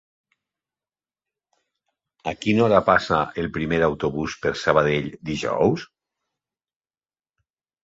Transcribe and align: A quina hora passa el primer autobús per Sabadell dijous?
A 2.31 2.33
quina 2.45 2.63
hora 2.69 2.79
passa 2.87 3.21
el 3.43 3.51
primer 3.59 3.81
autobús 3.89 4.39
per 4.47 4.55
Sabadell 4.65 5.13
dijous? 5.33 5.87